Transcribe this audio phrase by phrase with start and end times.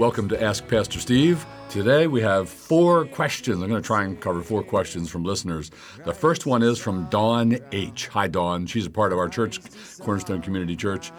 [0.00, 1.44] Welcome to Ask Pastor Steve.
[1.68, 3.62] Today we have four questions.
[3.62, 5.70] I'm going to try and cover four questions from listeners.
[6.06, 8.08] The first one is from Dawn H.
[8.08, 8.64] Hi, Dawn.
[8.64, 9.60] She's a part of our church,
[10.00, 11.12] Cornerstone Community Church.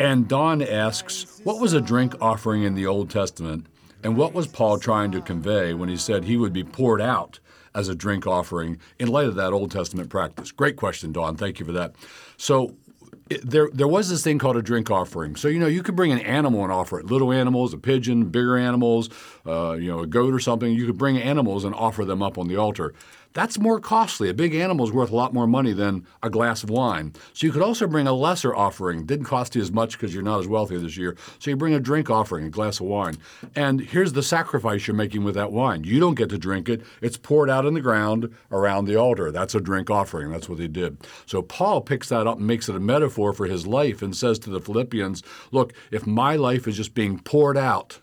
[0.00, 3.66] And Dawn asks, What was a drink offering in the Old Testament?
[4.02, 7.38] And what was Paul trying to convey when he said he would be poured out
[7.72, 10.50] as a drink offering in light of that Old Testament practice?
[10.50, 11.36] Great question, Dawn.
[11.36, 11.94] Thank you for that.
[12.36, 12.74] So,
[13.42, 15.36] there there was this thing called a drink offering.
[15.36, 17.06] So you know you could bring an animal and offer it.
[17.06, 19.08] Little animals, a pigeon, bigger animals,
[19.46, 20.72] uh, you know a goat or something.
[20.72, 22.94] You could bring animals and offer them up on the altar.
[23.34, 24.28] That's more costly.
[24.28, 27.12] A big animal is worth a lot more money than a glass of wine.
[27.32, 29.06] So you could also bring a lesser offering.
[29.06, 31.16] Didn't cost you as much because you're not as wealthy this year.
[31.40, 33.18] So you bring a drink offering, a glass of wine.
[33.56, 35.82] And here's the sacrifice you're making with that wine.
[35.82, 36.82] You don't get to drink it.
[37.02, 39.32] It's poured out in the ground around the altar.
[39.32, 40.30] That's a drink offering.
[40.30, 40.98] That's what they did.
[41.26, 44.38] So Paul picks that up and makes it a metaphor for his life and says
[44.40, 47.98] to the Philippians, look, if my life is just being poured out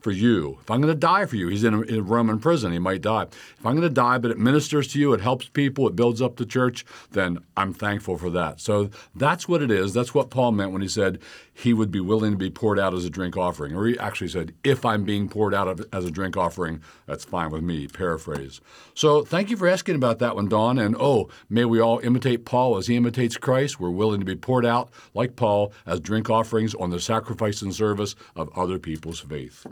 [0.00, 0.58] for you.
[0.62, 2.78] If I'm going to die for you, he's in a, in a Roman prison, he
[2.78, 3.22] might die.
[3.22, 6.22] If I'm going to die, but it ministers to you, it helps people, it builds
[6.22, 8.60] up the church, then I'm thankful for that.
[8.60, 9.92] So that's what it is.
[9.94, 11.18] That's what Paul meant when he said
[11.58, 13.74] he would be willing to be poured out as a drink offering.
[13.74, 17.50] Or he actually said, if I'm being poured out as a drink offering, that's fine
[17.50, 18.60] with me, paraphrase.
[18.92, 20.78] So thank you for asking about that one, Dawn.
[20.78, 23.80] And oh, may we all imitate Paul as he imitates Christ.
[23.80, 27.74] We're willing to be poured out, like Paul, as drink offerings on the sacrifice and
[27.74, 29.66] service of other people's faith.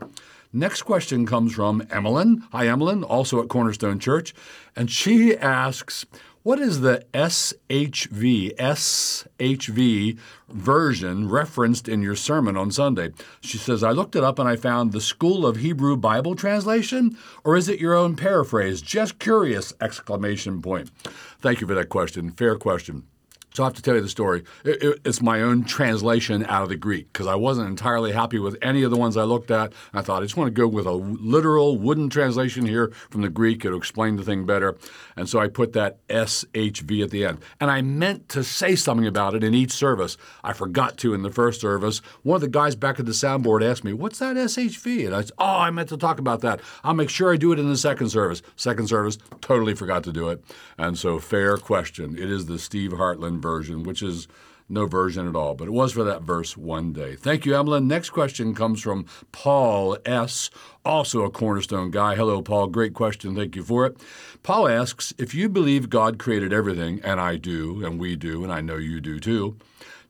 [0.51, 2.47] Next question comes from Emmeline.
[2.51, 4.33] Hi, Emmeline, also at Cornerstone Church.
[4.75, 6.07] And she asks,
[6.45, 13.13] what is the SHV, SHV version referenced in your sermon on Sunday?
[13.41, 17.17] She says, I looked it up and I found the School of Hebrew Bible Translation,
[17.43, 18.83] or is it your own paraphrase?
[18.83, 19.73] Just curious!
[19.81, 20.91] Exclamation point.
[21.39, 22.29] Thank you for that question.
[22.29, 23.07] Fair question.
[23.55, 24.43] So I have to tell you the story.
[24.65, 28.37] It, it, it's my own translation out of the Greek because I wasn't entirely happy
[28.37, 29.71] with any of the ones I looked at.
[29.93, 33.29] I thought I just want to go with a literal wooden translation here from the
[33.29, 33.63] Greek.
[33.63, 34.77] It'll explain the thing better.
[35.15, 37.37] And so I put that SHV at the end.
[37.61, 40.17] And I meant to say something about it in each service.
[40.43, 41.99] I forgot to in the first service.
[42.23, 45.05] One of the guys back at the soundboard asked me, What's that SHV?
[45.05, 46.59] And I said, Oh, I meant to talk about that.
[46.83, 48.41] I'll make sure I do it in the second service.
[48.57, 50.43] Second service, totally forgot to do it.
[50.77, 52.17] And so, fair question.
[52.17, 54.27] It is the Steve Hartland version, which is
[54.67, 57.15] no version at all, but it was for that verse one day.
[57.15, 57.79] Thank you, Emily.
[57.81, 60.49] Next question comes from Paul S.,
[60.83, 62.15] also a cornerstone guy.
[62.15, 62.67] Hello, Paul.
[62.67, 63.35] Great question.
[63.35, 63.97] Thank you for it.
[64.41, 68.51] Paul asks If you believe God created everything, and I do, and we do, and
[68.51, 69.55] I know you do too,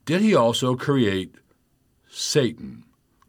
[0.06, 1.36] did he also create
[2.10, 2.86] Satan?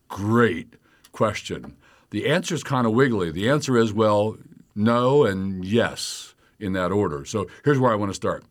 [0.09, 0.75] Great
[1.11, 1.77] question.
[2.11, 3.33] The answer is kind of wiggly.
[3.33, 4.37] The answer is, well,
[4.77, 7.25] no and yes in that order.
[7.25, 8.45] So here's where I want to start.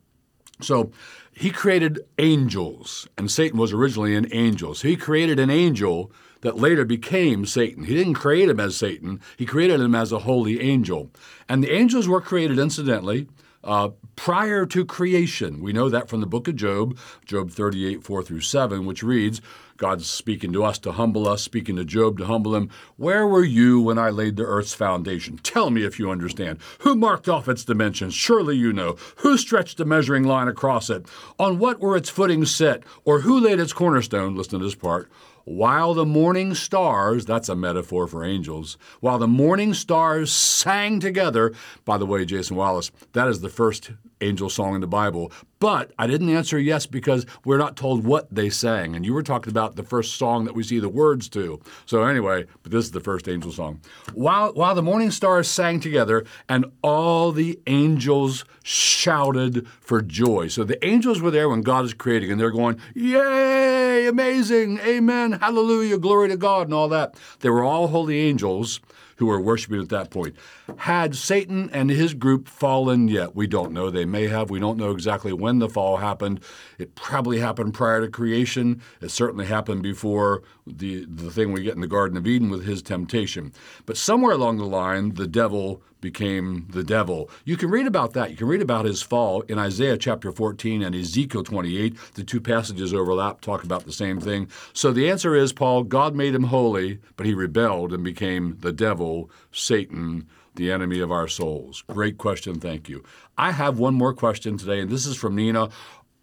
[0.62, 0.92] So
[1.38, 4.74] he created angels, and Satan was originally an angel.
[4.74, 6.10] So he created an angel
[6.42, 7.84] that later became Satan.
[7.84, 11.12] He didn't create him as Satan, he created him as a holy angel.
[11.50, 13.28] And the angels were created, incidentally,
[13.66, 15.62] uh, prior to creation.
[15.62, 19.42] We know that from the book of Job, Job 38, 4 through 7, which reads,
[19.78, 22.70] God's speaking to us to humble us, speaking to Job to humble him.
[22.96, 25.38] Where were you when I laid the earth's foundation?
[25.40, 26.60] Tell me if you understand.
[26.80, 28.14] Who marked off its dimensions?
[28.14, 28.96] Surely you know.
[29.18, 31.06] Who stretched the measuring line across it?
[31.38, 32.84] On what were its footings set?
[33.04, 34.36] Or who laid its cornerstone?
[34.36, 35.10] Listen to this part
[35.46, 41.54] while the morning stars, that's a metaphor for angels, while the morning stars sang together,
[41.86, 43.92] by the way, Jason Wallace, that is the first
[44.26, 45.32] angel song in the Bible.
[45.60, 48.96] But I didn't answer yes because we're not told what they sang.
[48.96, 51.62] And you were talking about the first song that we see the words to.
[51.86, 53.80] So anyway, but this is the first angel song.
[54.14, 60.50] While, while the morning stars sang together and all the angels shouted for joy.
[60.50, 65.34] So the angels were there when God is creating and they're going, Yay, amazing, amen,
[65.34, 67.16] hallelujah, glory to God, and all that.
[67.40, 68.82] They were all holy angels
[69.16, 70.36] who were worshiping at that point.
[70.78, 73.36] Had Satan and his group fallen yet?
[73.36, 73.90] We don't know.
[73.90, 74.50] They may have.
[74.50, 76.42] We don't know exactly when the fall happened.
[76.78, 78.82] It probably happened prior to creation.
[79.02, 82.66] It certainly happened before the, the thing we get in the Garden of Eden with
[82.66, 83.54] his temptation.
[83.86, 87.30] But somewhere along the line, the devil became the devil.
[87.44, 88.32] You can read about that.
[88.32, 91.98] You can read about his fall in Isaiah chapter 14 and Ezekiel 28.
[92.14, 94.48] The two passages overlap, talk about the same thing.
[94.74, 98.74] So the answer is, Paul, God made him holy, but he rebelled and became the
[98.74, 101.84] devil, Satan, the enemy of our souls?
[101.88, 103.04] Great question, thank you.
[103.38, 105.70] I have one more question today, and this is from Nina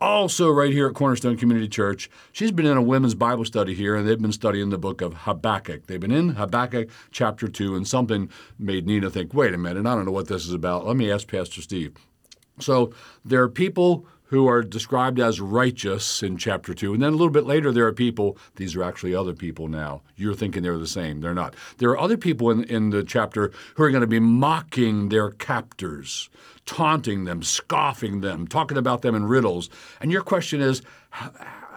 [0.03, 2.11] also right here at Cornerstone Community Church.
[2.33, 5.15] She's been in a women's Bible study here, and they've been studying the book of
[5.15, 5.87] Habakkuk.
[5.87, 8.29] They've been in Habakkuk chapter 2, and something
[8.59, 10.87] made Nina think, wait a minute, I don't know what this is about.
[10.87, 11.95] Let me ask Pastor Steve.
[12.59, 12.93] So
[13.25, 16.95] there are people who are described as righteous in chapter 2.
[16.95, 20.01] And then a little bit later, there are people, these are actually other people now.
[20.17, 21.21] You're thinking they're the same.
[21.21, 21.55] They're not.
[21.77, 25.33] There are other people in, in the chapter who are going to be mocking their
[25.33, 26.31] captors,
[26.65, 29.69] taunting them, scoffing them, talking about them in riddles.
[30.01, 30.81] And your question is,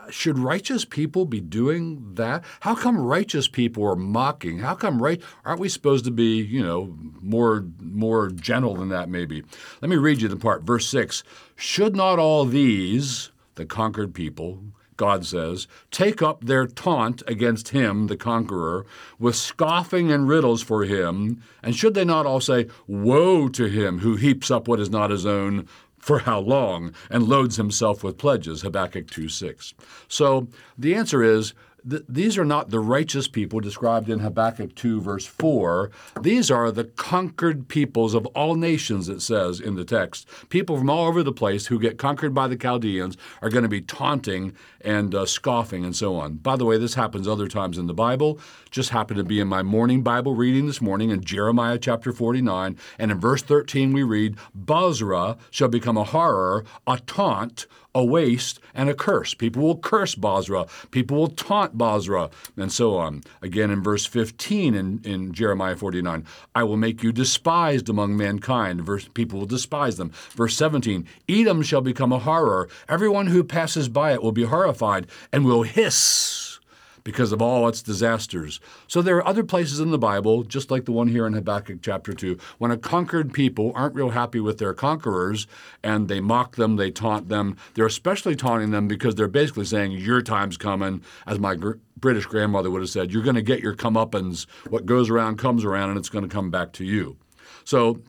[0.10, 2.44] should righteous people be doing that?
[2.62, 4.60] How come righteous people are mocking?
[4.60, 9.10] How come right aren't we supposed to be, you know, more more gentle than that
[9.10, 9.44] maybe?
[9.82, 11.24] Let me read you the part verse 6.
[11.56, 14.60] Should not all these, the conquered people,
[14.98, 18.86] God says, take up their taunt against him, the conqueror,
[19.20, 24.00] with scoffing and riddles for him, and should they not all say, Woe to him
[24.00, 25.68] who heaps up what is not his own,
[26.06, 29.74] for how long, and loads himself with pledges, Habakkuk 2 6.
[30.08, 30.48] So
[30.78, 31.56] the answer is
[31.90, 35.92] th- these are not the righteous people described in Habakkuk 2, verse 4.
[36.22, 40.28] These are the conquered peoples of all nations, it says in the text.
[40.50, 43.70] People from all over the place who get conquered by the Chaldeans are going to
[43.70, 46.36] be taunting and uh, scoffing and so on.
[46.36, 48.40] By the way, this happens other times in the Bible.
[48.70, 52.78] Just happened to be in my morning Bible reading this morning in Jeremiah chapter 49.
[53.00, 57.66] And in verse 13, we read, Bozrah shall become a horror, a taunt,
[57.96, 59.34] a waste, and a curse.
[59.34, 60.68] People will curse Bozrah.
[60.92, 63.24] People will taunt Bozrah, and so on.
[63.42, 68.82] Again, in verse 15 in, in Jeremiah 49, I will make you despised among mankind.
[68.82, 70.12] Verse, people will despise them.
[70.36, 72.70] Verse 17, Edom shall become a horror.
[72.88, 76.45] Everyone who passes by it will be horrified and will hiss
[77.06, 78.60] because of all its disasters.
[78.88, 81.78] So there are other places in the Bible, just like the one here in Habakkuk
[81.82, 85.48] chapter 2, when a conquered people aren't real happy with their conquerors
[85.84, 87.56] and they mock them, they taunt them.
[87.76, 92.26] They're especially taunting them because they're basically saying, Your time's coming, as my gr- British
[92.26, 94.48] grandmother would have said, You're going to get your comeuppance.
[94.70, 97.18] What goes around comes around, and it's going to come back to you.
[97.64, 98.02] So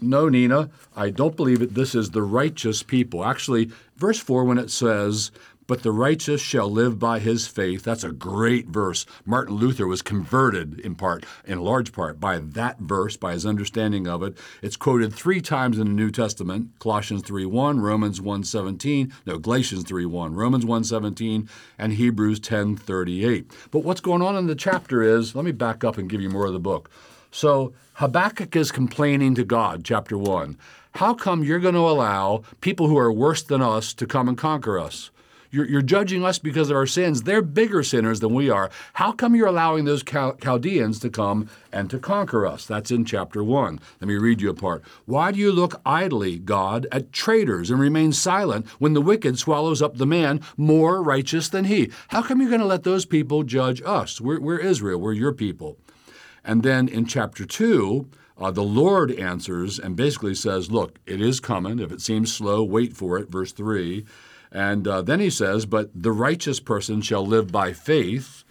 [0.00, 1.74] no, Nina, I don't believe it.
[1.74, 3.24] This is the righteous people.
[3.24, 5.30] Actually, verse 4, when it says,
[5.66, 7.82] but the righteous shall live by his faith.
[7.82, 9.06] That's a great verse.
[9.24, 14.06] Martin Luther was converted in part, in large part, by that verse, by his understanding
[14.06, 14.36] of it.
[14.62, 20.34] It's quoted three times in the New Testament: Colossians 3:1, Romans 1:17, no, Galatians 3:1,
[20.34, 23.50] Romans 1:17, and Hebrews 10:38.
[23.70, 26.30] But what's going on in the chapter is, let me back up and give you
[26.30, 26.90] more of the book.
[27.30, 30.56] So Habakkuk is complaining to God, chapter 1.
[30.96, 34.38] How come you're going to allow people who are worse than us to come and
[34.38, 35.10] conquer us?
[35.54, 37.22] You're, you're, judging us because of our sins.
[37.22, 38.70] They're bigger sinners than we are.
[38.94, 42.66] How come you're allowing those Chaldeans to come and to conquer us?
[42.66, 43.78] That's in chapter 1.
[44.00, 44.82] Let me read you a part.
[45.04, 49.80] Why do you look idly, God, at traitors and remain silent when the wicked swallows
[49.80, 51.92] up the man more righteous than he?
[52.08, 54.20] How come you're going to let those people judge us?
[54.20, 55.78] We're, we're Israel, we're your people.
[56.44, 58.08] And then in chapter 2,
[58.38, 61.78] uh, the Lord answers and basically says, Look, it is coming.
[61.78, 63.30] If it seems slow, wait for it.
[63.30, 64.04] Verse 3.
[64.52, 68.44] And uh, then he says, But the righteous person shall live by faith.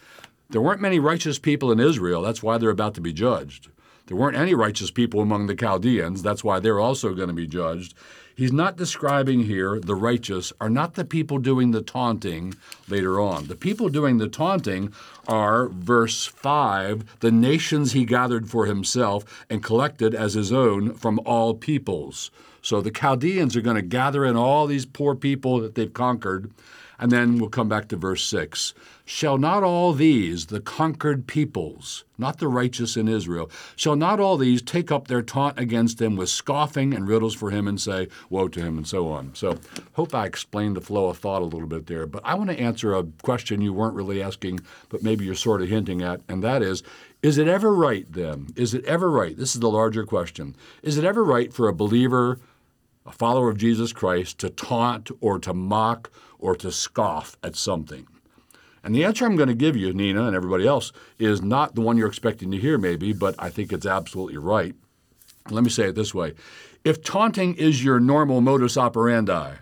[0.50, 2.22] There weren't many righteous people in Israel.
[2.22, 3.70] That's why they're about to be judged.
[4.08, 6.22] There weren't any righteous people among the Chaldeans.
[6.22, 7.94] That's why they're also going to be judged.
[8.36, 12.56] He's not describing here the righteous are not the people doing the taunting
[12.90, 13.48] later on.
[13.48, 14.92] The people doing the taunting
[15.28, 21.20] are, verse 5, the nations he gathered for himself and collected as his own from
[21.26, 22.32] all peoples.
[22.64, 26.50] So the Chaldeans are going to gather in all these poor people that they've conquered.
[26.98, 28.74] And then we'll come back to verse 6.
[29.04, 34.38] Shall not all these, the conquered peoples, not the righteous in Israel, shall not all
[34.38, 38.08] these take up their taunt against him with scoffing and riddles for him and say,
[38.30, 39.36] Woe to him, and so on?
[39.36, 39.60] So,
[39.94, 42.08] hope I explained the flow of thought a little bit there.
[42.08, 45.62] But I want to answer a question you weren't really asking, but maybe you're sort
[45.62, 46.84] of hinting at, and that is
[47.22, 48.48] Is it ever right then?
[48.56, 49.36] Is it ever right?
[49.36, 50.56] This is the larger question.
[50.82, 52.40] Is it ever right for a believer?
[53.06, 58.08] A follower of Jesus Christ, to taunt or to mock or to scoff at something?
[58.84, 61.82] And the answer I'm going to give you, Nina, and everybody else, is not the
[61.82, 64.76] one you're expecting to hear, maybe, but I think it's absolutely right.
[65.50, 66.34] Let me say it this way
[66.84, 69.56] If taunting is your normal modus operandi,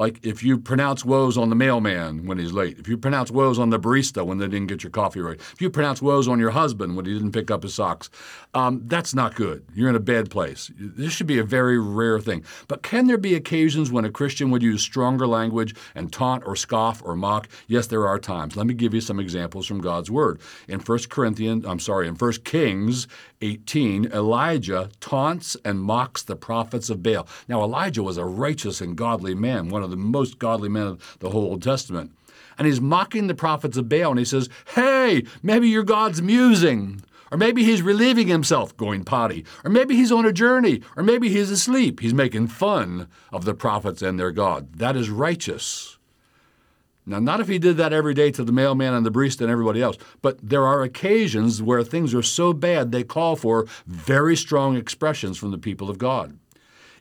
[0.00, 3.58] like if you pronounce woes on the mailman when he's late, if you pronounce woes
[3.58, 6.38] on the barista when they didn't get your coffee right, if you pronounce woes on
[6.38, 8.08] your husband when he didn't pick up his socks,
[8.54, 9.62] um, that's not good.
[9.74, 10.70] You're in a bad place.
[10.74, 12.44] This should be a very rare thing.
[12.66, 16.56] But can there be occasions when a Christian would use stronger language and taunt or
[16.56, 17.50] scoff or mock?
[17.66, 18.56] Yes, there are times.
[18.56, 20.40] Let me give you some examples from God's Word.
[20.66, 23.06] In 1 Corinthians, I'm sorry, in 1 Kings
[23.42, 27.28] 18, Elijah taunts and mocks the prophets of Baal.
[27.48, 31.18] Now, Elijah was a righteous and godly man, one of the most godly men of
[31.20, 32.12] the whole Old Testament.
[32.58, 37.02] And he's mocking the prophets of Baal, and he says, Hey, maybe your God's musing.
[37.32, 39.44] Or maybe he's relieving himself going potty.
[39.64, 40.82] Or maybe he's on a journey.
[40.96, 42.00] Or maybe he's asleep.
[42.00, 44.74] He's making fun of the prophets and their God.
[44.74, 45.98] That is righteous.
[47.06, 49.50] Now, not if he did that every day to the mailman and the barista and
[49.50, 54.36] everybody else, but there are occasions where things are so bad they call for very
[54.36, 56.38] strong expressions from the people of God.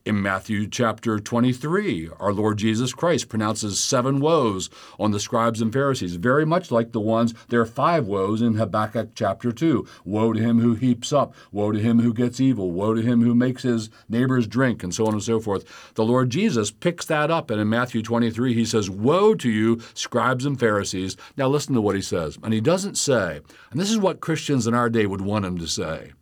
[0.09, 5.71] In Matthew chapter 23, our Lord Jesus Christ pronounces seven woes on the scribes and
[5.71, 9.85] Pharisees, very much like the ones, there are five woes in Habakkuk chapter 2.
[10.05, 13.21] Woe to him who heaps up, woe to him who gets evil, woe to him
[13.21, 15.93] who makes his neighbors drink, and so on and so forth.
[15.93, 19.79] The Lord Jesus picks that up, and in Matthew 23, he says, Woe to you,
[19.93, 21.17] scribes and Pharisees.
[21.37, 22.39] Now listen to what he says.
[22.41, 25.59] And he doesn't say, and this is what Christians in our day would want him
[25.59, 26.13] to say.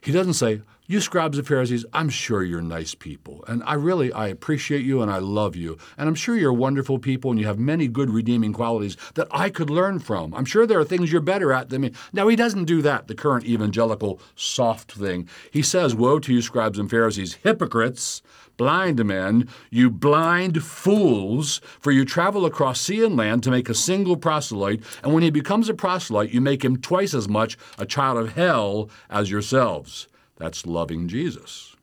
[0.00, 3.44] He doesn't say, you scribes and Pharisees, I'm sure you're nice people.
[3.46, 5.76] And I really, I appreciate you and I love you.
[5.98, 9.50] And I'm sure you're wonderful people and you have many good redeeming qualities that I
[9.50, 10.32] could learn from.
[10.32, 11.92] I'm sure there are things you're better at than me.
[12.14, 15.28] Now, he doesn't do that, the current evangelical soft thing.
[15.50, 18.22] He says, Woe to you, scribes and Pharisees, hypocrites,
[18.56, 23.74] blind men, you blind fools, for you travel across sea and land to make a
[23.74, 27.84] single proselyte, and when he becomes a proselyte, you make him twice as much a
[27.84, 30.08] child of hell as yourselves.
[30.38, 31.76] That's loving Jesus.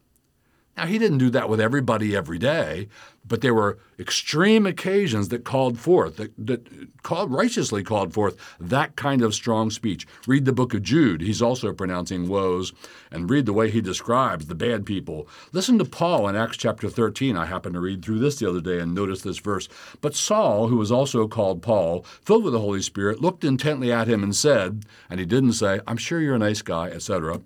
[0.77, 2.89] Now, he didn't do that with everybody every day,
[3.25, 8.97] but there were extreme occasions that called forth, that, that, called, righteously called forth that
[8.97, 10.05] kind of strong speech.
[10.27, 11.21] Read the book of Jude.
[11.21, 12.73] He's also pronouncing woes,
[13.09, 15.29] and read the way he describes the bad people.
[15.53, 17.37] Listen to Paul in Acts chapter 13.
[17.37, 19.69] I happened to read through this the other day and noticed this verse.
[20.01, 24.09] But Saul, who was also called Paul, filled with the Holy Spirit, looked intently at
[24.09, 27.39] him and said, and he didn't say, I'm sure you're a nice guy, etc.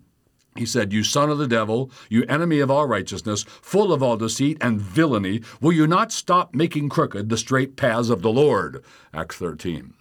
[0.55, 4.17] He said, You son of the devil, you enemy of all righteousness, full of all
[4.17, 8.83] deceit and villainy, will you not stop making crooked the straight paths of the Lord?
[9.13, 9.93] Acts 13.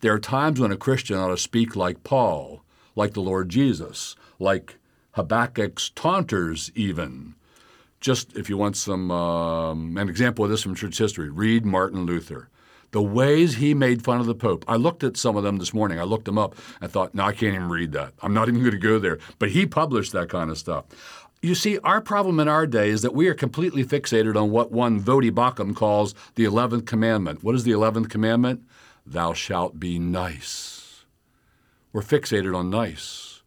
[0.00, 2.62] There are times when a Christian ought to speak like Paul,
[2.96, 4.78] like the Lord Jesus, like
[5.16, 7.34] Habakkuk's taunters, even.
[8.00, 12.06] Just if you want some um, an example of this from church history, read Martin
[12.06, 12.48] Luther
[12.92, 14.64] the ways he made fun of the Pope.
[14.66, 15.98] I looked at some of them this morning.
[16.00, 18.12] I looked them up and thought, no, I can't even read that.
[18.22, 19.18] I'm not even going to go there.
[19.38, 20.84] But he published that kind of stuff.
[21.42, 24.72] You see, our problem in our day is that we are completely fixated on what
[24.72, 27.42] one Voddie Baucham calls the 11th commandment.
[27.42, 28.62] What is the 11th commandment?
[29.06, 31.04] Thou shalt be nice.
[31.92, 33.39] We're fixated on nice.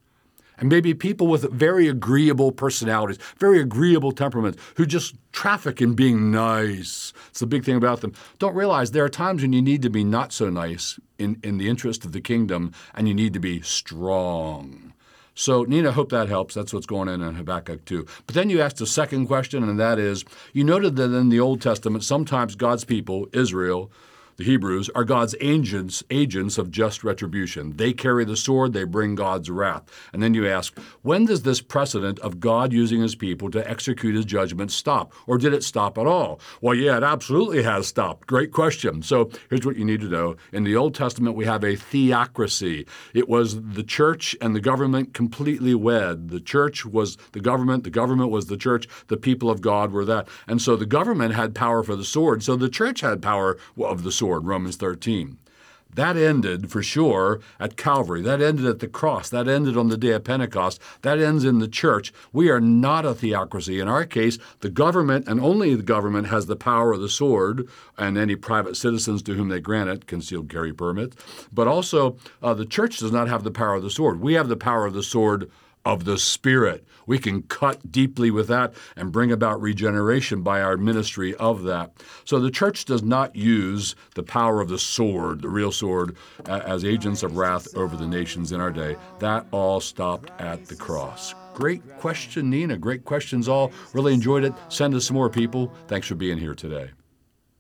[0.57, 6.31] And maybe people with very agreeable personalities, very agreeable temperaments, who just traffic in being
[6.31, 7.13] nice.
[7.29, 8.13] It's the big thing about them.
[8.39, 11.57] Don't realize there are times when you need to be not so nice in, in
[11.57, 14.93] the interest of the kingdom, and you need to be strong.
[15.35, 16.53] So, Nina, hope that helps.
[16.53, 18.05] That's what's going on in Habakkuk 2.
[18.27, 21.39] But then you asked a second question, and that is you noted that in the
[21.39, 23.91] Old Testament, sometimes God's people, Israel,
[24.37, 27.77] the Hebrews, are God's agents, agents of just retribution.
[27.77, 29.83] They carry the sword, they bring God's wrath.
[30.11, 34.15] And then you ask, when does this precedent of God using his people to execute
[34.15, 35.13] his judgment stop?
[35.27, 36.39] Or did it stop at all?
[36.61, 38.27] Well, yeah, it absolutely has stopped.
[38.27, 39.01] Great question.
[39.03, 40.35] So here's what you need to know.
[40.51, 42.85] In the Old Testament, we have a theocracy.
[43.13, 46.29] It was the church and the government completely wed.
[46.29, 50.05] The church was the government, the government was the church, the people of God were
[50.05, 50.27] that.
[50.47, 54.03] And so the government had power for the sword, so the church had power of
[54.03, 55.37] the sword sword, Romans 13.
[55.95, 58.21] That ended for sure at Calvary.
[58.21, 59.29] That ended at the cross.
[59.29, 60.79] That ended on the day of Pentecost.
[61.01, 62.13] That ends in the church.
[62.31, 63.81] We are not a theocracy.
[63.81, 67.67] In our case, the government and only the government has the power of the sword,
[67.97, 71.17] and any private citizens to whom they grant it concealed carry permits.
[71.51, 74.21] But also, uh, the church does not have the power of the sword.
[74.21, 75.51] We have the power of the sword
[75.85, 76.85] of the Spirit.
[77.05, 81.91] We can cut deeply with that and bring about regeneration by our ministry of that.
[82.25, 86.85] So the church does not use the power of the sword, the real sword, as
[86.85, 88.95] agents of wrath over the nations in our day.
[89.19, 91.35] That all stopped at the cross.
[91.53, 92.77] Great question, Nina.
[92.77, 93.71] Great questions, all.
[93.93, 94.53] Really enjoyed it.
[94.69, 95.71] Send us some more people.
[95.87, 96.89] Thanks for being here today.